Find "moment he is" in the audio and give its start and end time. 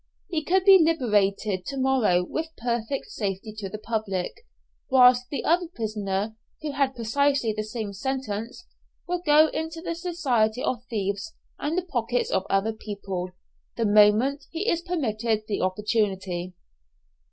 13.85-14.81